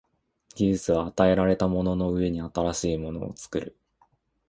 [0.55, 3.77] 技術は与えられたものの上に新しいものを作る。